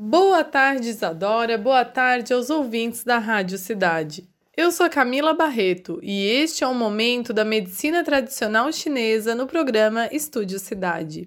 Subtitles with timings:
[0.00, 1.58] Boa tarde, Isadora.
[1.58, 4.28] Boa tarde aos ouvintes da Rádio Cidade.
[4.56, 10.08] Eu sou Camila Barreto e este é o momento da medicina tradicional chinesa no programa
[10.12, 11.26] Estúdio Cidade.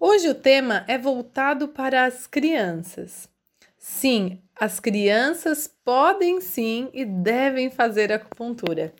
[0.00, 3.28] Hoje o tema é voltado para as crianças.
[3.78, 8.92] Sim, as crianças podem sim e devem fazer acupuntura.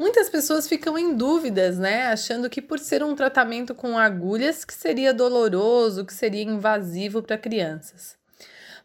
[0.00, 2.06] Muitas pessoas ficam em dúvidas, né?
[2.06, 7.36] Achando que por ser um tratamento com agulhas que seria doloroso, que seria invasivo para
[7.36, 8.16] crianças.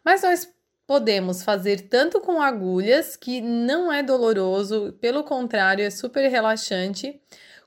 [0.03, 0.45] Mas nós
[0.85, 7.17] podemos fazer tanto com agulhas, que não é doloroso, pelo contrário, é super relaxante,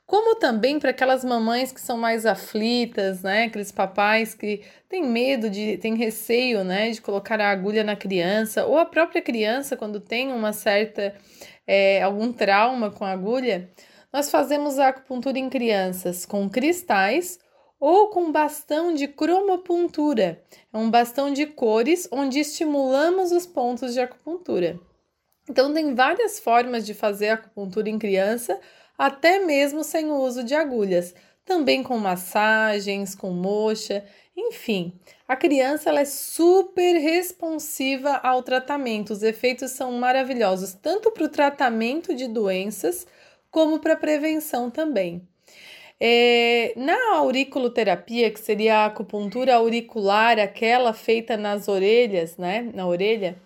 [0.08, 3.44] como também para aquelas mamães que são mais aflitas, né?
[3.44, 8.64] Aqueles papais que têm medo de, têm receio, né, de colocar a agulha na criança,
[8.64, 11.14] ou a própria criança quando tem uma certa
[11.66, 13.70] é, algum trauma com a agulha,
[14.10, 17.38] nós fazemos a acupuntura em crianças com cristais
[17.78, 20.42] ou com bastão de cromopuntura.
[20.72, 24.80] É um bastão de cores onde estimulamos os pontos de acupuntura.
[25.50, 28.58] Então, tem várias formas de fazer acupuntura em criança,
[28.98, 34.04] até mesmo sem o uso de agulhas, também com massagens, com moxa,
[34.36, 34.92] enfim.
[35.26, 39.12] A criança ela é super responsiva ao tratamento.
[39.12, 43.06] Os efeitos são maravilhosos, tanto para o tratamento de doenças
[43.50, 45.26] como para a prevenção também.
[46.00, 53.36] É, na auriculoterapia, que seria a acupuntura auricular, aquela feita nas orelhas, né, na orelha,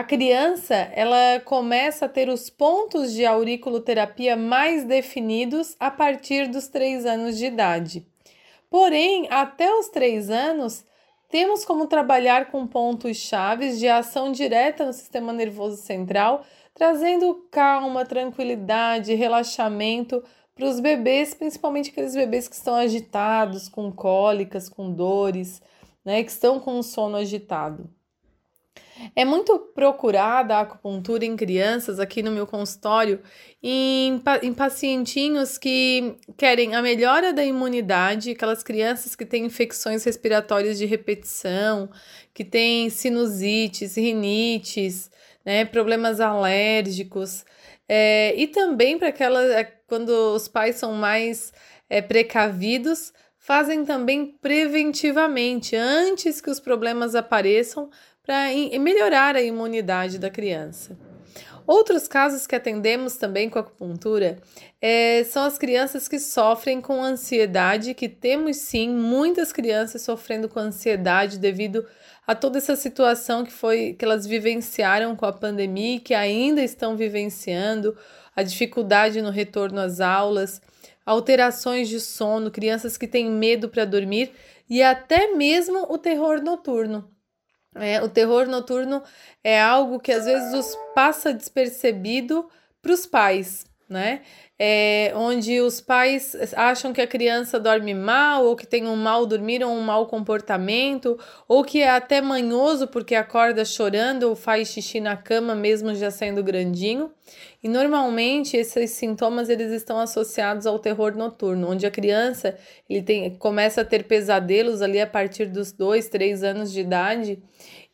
[0.00, 6.68] a criança ela começa a ter os pontos de auriculoterapia mais definidos a partir dos
[6.68, 8.06] três anos de idade.
[8.70, 10.86] Porém, até os três anos,
[11.28, 18.02] temos como trabalhar com pontos chaves de ação direta no sistema nervoso central, trazendo calma,
[18.06, 25.60] tranquilidade, relaxamento para os bebês, principalmente aqueles bebês que estão agitados, com cólicas, com dores,
[26.02, 27.99] né, que estão com sono agitado.
[29.14, 33.20] É muito procurada a acupuntura em crianças aqui no meu consultório,
[33.62, 40.78] em, em pacientinhos que querem a melhora da imunidade, aquelas crianças que têm infecções respiratórias
[40.78, 41.90] de repetição,
[42.32, 45.10] que têm sinusites, rinites,
[45.44, 47.44] né, problemas alérgicos,
[47.88, 51.52] é, e também para aquelas é, quando os pais são mais
[51.88, 57.90] é, precavidos, fazem também preventivamente, antes que os problemas apareçam,
[58.30, 58.48] para
[58.78, 60.96] melhorar a imunidade da criança.
[61.66, 64.38] Outros casos que atendemos também com acupuntura
[64.80, 70.60] é, são as crianças que sofrem com ansiedade, que temos sim muitas crianças sofrendo com
[70.60, 71.84] ansiedade devido
[72.24, 76.62] a toda essa situação que foi que elas vivenciaram com a pandemia e que ainda
[76.62, 77.98] estão vivenciando,
[78.36, 80.62] a dificuldade no retorno às aulas,
[81.04, 84.30] alterações de sono, crianças que têm medo para dormir
[84.68, 87.10] e até mesmo o terror noturno.
[87.74, 89.02] É, o terror noturno
[89.44, 92.48] é algo que às vezes os passa despercebido
[92.82, 94.22] para os pais, né?
[94.62, 99.24] É, onde os pais acham que a criança dorme mal, ou que tem um mal
[99.24, 104.68] dormir, ou um mau comportamento, ou que é até manhoso porque acorda chorando ou faz
[104.68, 107.10] xixi na cama mesmo já sendo grandinho.
[107.62, 112.54] E normalmente esses sintomas eles estão associados ao terror noturno, onde a criança
[112.88, 117.42] ele tem, começa a ter pesadelos ali a partir dos dois, três anos de idade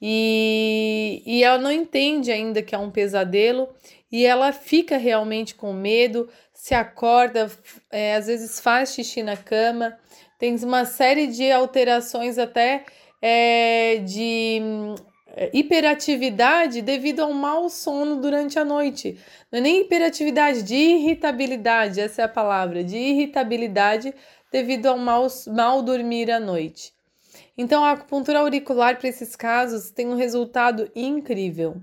[0.00, 3.68] e, e ela não entende ainda que é um pesadelo
[4.10, 7.50] e ela fica realmente com medo, se acorda,
[7.92, 9.96] é, às vezes faz xixi na cama,
[10.38, 12.84] tem uma série de alterações até
[13.20, 14.60] é, de
[15.28, 19.20] é, hiperatividade devido ao mau sono durante a noite.
[19.52, 24.14] Não é nem hiperatividade, de irritabilidade, essa é a palavra, de irritabilidade
[24.50, 26.94] devido ao mal, mal dormir à noite.
[27.56, 31.76] Então, a acupuntura auricular para esses casos tem um resultado incrível.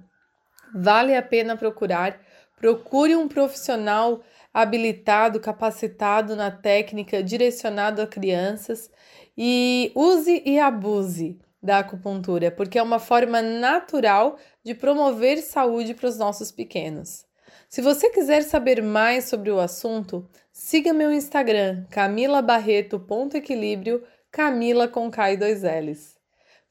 [0.74, 2.20] Vale a pena procurar.
[2.56, 4.22] Procure um profissional
[4.54, 8.92] habilitado, capacitado na técnica, direcionado a crianças
[9.38, 16.10] e use e abuse da acupuntura, porque é uma forma natural de promover saúde para
[16.10, 17.26] os nossos pequenos.
[17.70, 25.34] Se você quiser saber mais sobre o assunto, siga meu Instagram, camilabarreto.equilíbrio Camila com K
[25.34, 26.23] e dois L's.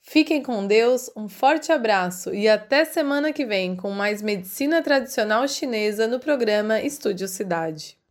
[0.04, 5.46] Fiquem com Deus, um forte abraço e até semana que vem com mais medicina tradicional
[5.46, 8.01] chinesa no programa Estúdio Cidade.